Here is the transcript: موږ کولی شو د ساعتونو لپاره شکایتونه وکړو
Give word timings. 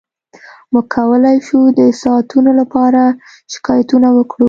موږ 0.71 0.85
کولی 0.95 1.37
شو 1.47 1.59
د 1.79 1.79
ساعتونو 2.01 2.51
لپاره 2.61 3.01
شکایتونه 3.53 4.07
وکړو 4.13 4.39